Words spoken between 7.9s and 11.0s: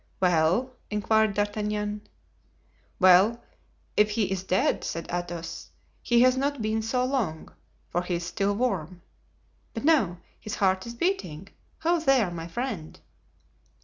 he is still warm. But no, his heart is